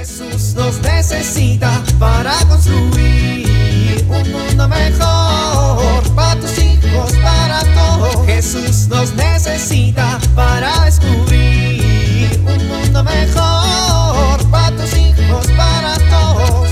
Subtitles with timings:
[0.00, 8.24] Jesús nos necesita para construir un mundo mejor para tus hijos, para todos.
[8.24, 16.70] Jesús nos necesita para descubrir un mundo mejor para tus hijos, para todos.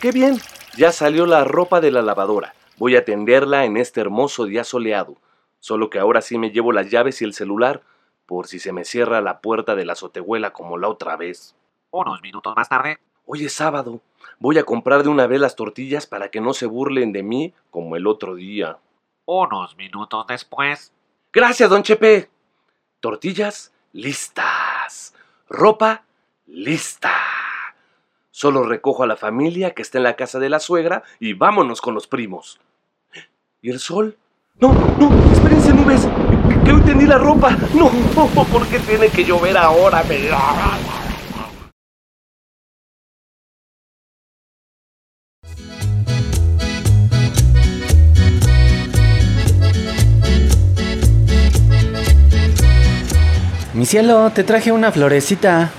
[0.00, 0.38] ¡Qué bien!
[0.76, 2.54] Ya salió la ropa de la lavadora.
[2.76, 5.16] Voy a tenderla en este hermoso día soleado.
[5.58, 7.82] Solo que ahora sí me llevo las llaves y el celular,
[8.26, 11.54] por si se me cierra la puerta de la azotehuela como la otra vez.
[11.90, 12.98] Unos minutos más tarde.
[13.26, 14.00] Hoy es sábado.
[14.38, 17.54] Voy a comprar de una vez las tortillas para que no se burlen de mí
[17.70, 18.78] como el otro día.
[19.26, 20.92] Unos minutos después.
[21.32, 22.28] Gracias, don Chepe.
[23.00, 25.14] Tortillas listas.
[25.48, 26.04] Ropa
[26.46, 27.12] lista.
[28.30, 31.80] Solo recojo a la familia que está en la casa de la suegra y vámonos
[31.80, 32.60] con los primos.
[33.62, 34.18] ¿Y el sol?
[34.60, 36.06] No, no, espérense nubes.
[36.64, 37.56] Que hoy tendí la ropa.
[37.74, 40.04] No, ¿por qué tiene que llover ahora?
[53.74, 55.72] Mi cielo, te traje una florecita.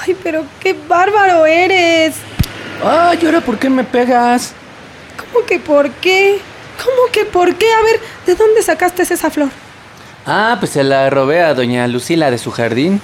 [0.00, 2.16] Ay, pero qué bárbaro eres.
[2.82, 4.54] Ay, ¿y ahora por qué me pegas?
[5.18, 6.40] ¿Cómo que por qué?
[6.82, 7.66] ¿Cómo que por qué?
[7.72, 9.50] A ver, ¿de dónde sacaste esa flor?
[10.26, 13.00] Ah, pues se la robé a doña Lucila de su jardín.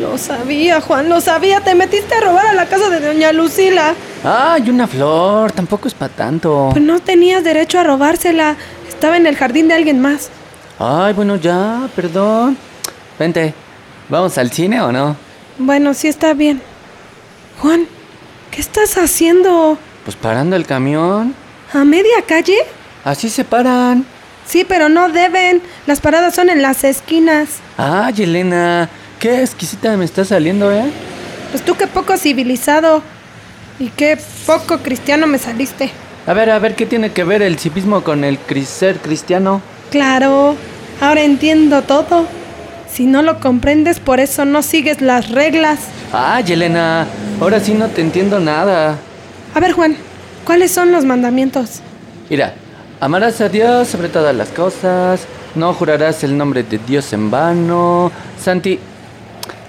[0.00, 1.60] Lo sabía, Juan, lo sabía.
[1.60, 3.94] Te metiste a robar a la casa de doña Lucila.
[4.24, 6.68] Ay, una flor, tampoco es para tanto.
[6.72, 8.56] Pues no tenías derecho a robársela.
[8.88, 10.30] Estaba en el jardín de alguien más.
[10.78, 12.58] Ay, bueno, ya, perdón.
[13.18, 13.54] Vente,
[14.08, 15.16] ¿vamos al cine o no?
[15.58, 16.60] Bueno, sí está bien.
[17.60, 17.86] Juan,
[18.50, 19.78] ¿qué estás haciendo?
[20.04, 21.34] Pues parando el camión.
[21.72, 22.58] ¿A media calle?
[23.06, 24.04] Así se paran.
[24.48, 25.62] Sí, pero no deben.
[25.86, 27.60] Las paradas son en las esquinas.
[27.76, 28.88] Ay, Elena,
[29.20, 30.90] qué exquisita me está saliendo, ¿eh?
[31.52, 33.02] Pues tú qué poco civilizado.
[33.78, 35.88] Y qué poco cristiano me saliste.
[36.26, 39.62] A ver, a ver, ¿qué tiene que ver el civismo con el ser cristiano?
[39.92, 40.56] Claro,
[41.00, 42.26] ahora entiendo todo.
[42.92, 45.78] Si no lo comprendes, por eso no sigues las reglas.
[46.12, 47.06] Ay, Elena,
[47.40, 48.96] ahora sí no te entiendo nada.
[49.54, 49.96] A ver, Juan,
[50.44, 51.82] ¿cuáles son los mandamientos?
[52.28, 52.54] Mira,
[53.00, 58.10] amarás a Dios sobre todas las cosas, no jurarás el nombre de Dios en vano.
[58.40, 58.78] Santi,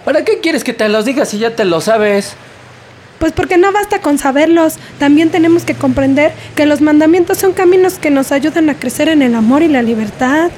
[0.06, 2.36] ¿para qué quieres que te los diga si ya te lo sabes?
[3.20, 7.98] Pues porque no basta con saberlos, también tenemos que comprender que los mandamientos son caminos
[7.98, 10.52] que nos ayudan a crecer en el amor y la libertad.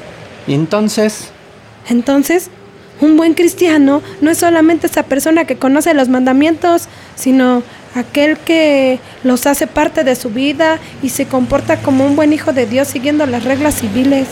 [0.46, 1.31] Y entonces,
[1.88, 2.50] Entonces,
[3.01, 7.63] un buen cristiano no es solamente esa persona que conoce los mandamientos, sino
[7.96, 12.54] aquel que los hace parte de su vida y se comporta como un buen hijo
[12.54, 14.28] de Dios siguiendo las reglas civiles.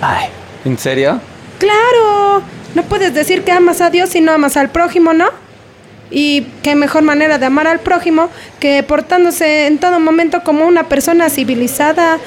[0.00, 0.28] ay,
[0.64, 1.20] ¿en serio?
[1.58, 2.42] Claro,
[2.74, 5.26] no puedes decir que amas a Dios si no amas al prójimo, ¿no?
[6.10, 10.84] Y qué mejor manera de amar al prójimo que portándose en todo momento como una
[10.84, 12.18] persona civilizada.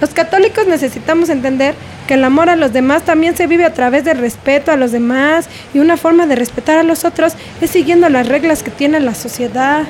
[0.00, 1.74] Los católicos necesitamos entender
[2.06, 4.90] que el amor a los demás también se vive a través del respeto a los
[4.90, 8.98] demás y una forma de respetar a los otros es siguiendo las reglas que tiene
[9.00, 9.84] la sociedad.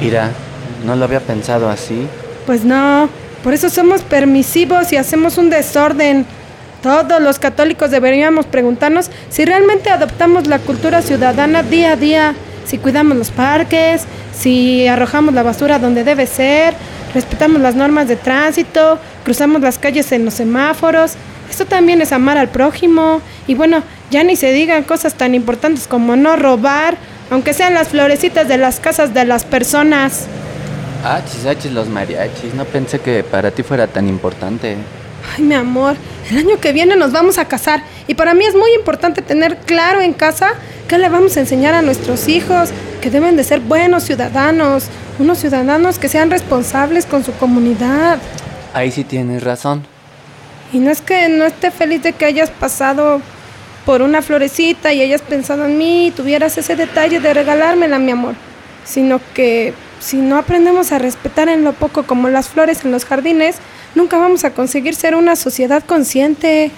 [0.00, 0.30] Mira,
[0.84, 2.06] no lo había pensado así.
[2.46, 3.08] Pues no,
[3.42, 6.26] por eso somos permisivos y hacemos un desorden.
[6.82, 12.34] Todos los católicos deberíamos preguntarnos si realmente adoptamos la cultura ciudadana día a día,
[12.66, 14.04] si cuidamos los parques,
[14.36, 16.74] si arrojamos la basura donde debe ser,
[17.14, 21.14] respetamos las normas de tránsito, cruzamos las calles en los semáforos.
[21.48, 23.20] Esto también es amar al prójimo.
[23.46, 26.96] Y bueno, ya ni se digan cosas tan importantes como no robar,
[27.30, 30.26] aunque sean las florecitas de las casas de las personas.
[31.04, 32.54] Achis, achis, los mariachis.
[32.54, 34.76] No pensé que para ti fuera tan importante.
[35.36, 35.96] Ay, mi amor,
[36.30, 39.56] el año que viene nos vamos a casar y para mí es muy importante tener
[39.58, 40.54] claro en casa
[40.88, 42.70] qué le vamos a enseñar a nuestros hijos,
[43.00, 44.84] que deben de ser buenos ciudadanos,
[45.18, 48.18] unos ciudadanos que sean responsables con su comunidad.
[48.74, 49.86] Ahí sí tienes razón.
[50.72, 53.20] Y no es que no esté feliz de que hayas pasado
[53.84, 58.12] por una florecita y hayas pensado en mí y tuvieras ese detalle de regalármela, mi
[58.12, 58.34] amor,
[58.84, 63.04] sino que si no aprendemos a respetar en lo poco como las flores en los
[63.04, 63.56] jardines,
[63.94, 66.70] nunca vamos a conseguir ser una sociedad consciente.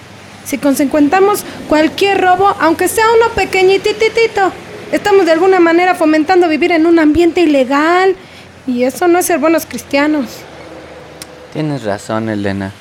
[0.45, 4.51] Si consecuentamos cualquier robo, aunque sea uno pequeñititito,
[4.91, 8.15] estamos de alguna manera fomentando vivir en un ambiente ilegal
[8.65, 10.27] y eso no es ser buenos cristianos.
[11.51, 12.71] Tienes razón, Elena.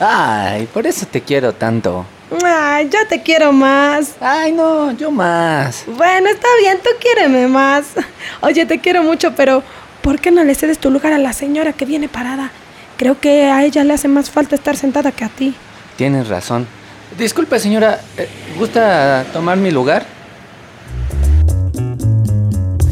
[0.00, 2.06] Ay, por eso te quiero tanto.
[2.44, 4.14] Ay, yo te quiero más.
[4.20, 5.84] Ay, no, yo más.
[5.86, 7.86] Bueno, está bien, tú quiéreme más.
[8.40, 9.62] Oye, te quiero mucho, pero
[10.00, 12.50] ¿por qué no le cedes tu lugar a la señora que viene parada?
[12.96, 15.54] Creo que a ella le hace más falta estar sentada que a ti.
[15.96, 16.66] Tienes razón.
[17.18, 20.06] Disculpe, señora, eh, ¿gusta tomar mi lugar?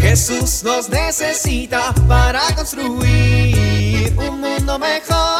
[0.00, 5.39] Jesús nos necesita para construir un mundo mejor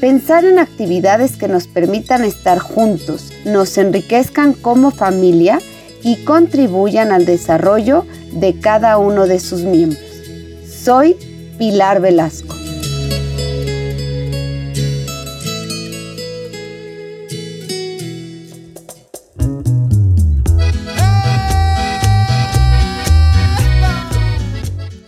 [0.00, 5.58] Pensar en actividades que nos permitan estar juntos, nos enriquezcan como familia
[6.04, 10.00] y contribuyan al desarrollo de cada uno de sus miembros.
[10.64, 11.16] Soy
[11.58, 12.54] Pilar Velasco.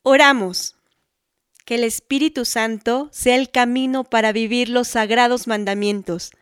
[0.02, 0.79] Oramos.
[1.70, 6.32] Que el Espíritu Santo sea el camino para vivir los sagrados mandamientos,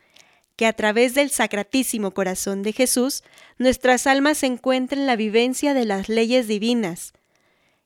[0.55, 3.23] que a través del sacratísimo corazón de Jesús
[3.59, 7.13] nuestras almas encuentren la vivencia de las leyes divinas,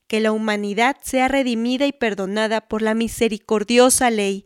[0.08, 4.46] que la humanidad sea redimida y perdonada por la misericordiosa ley,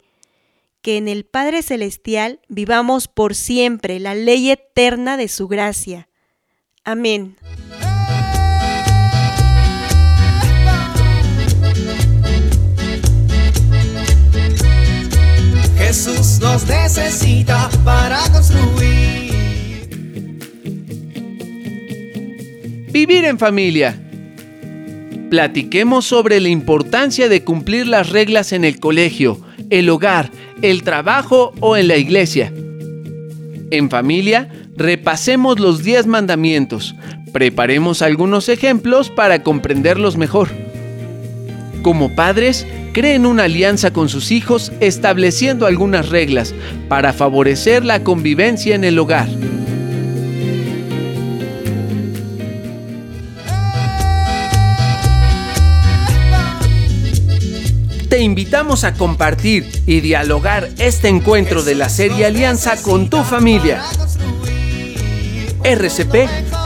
[0.82, 6.10] que en el Padre Celestial vivamos por siempre la ley eterna de su gracia.
[6.84, 7.38] Amén.
[15.88, 19.88] Jesús nos necesita para construir.
[22.92, 23.98] Vivir en familia.
[25.30, 29.40] Platiquemos sobre la importancia de cumplir las reglas en el colegio,
[29.70, 30.30] el hogar,
[30.62, 32.52] el trabajo o en la iglesia.
[33.72, 36.96] En familia, repasemos los 10 mandamientos.
[37.32, 40.50] Preparemos algunos ejemplos para comprenderlos mejor.
[41.82, 42.68] Como padres,
[42.98, 46.56] creen una alianza con sus hijos estableciendo algunas reglas
[46.90, 49.30] para favorecer la convivencia en el hogar.
[58.10, 63.84] Te invitamos a compartir y dialogar este encuentro de la serie Alianza con tu familia.
[65.64, 66.57] RCP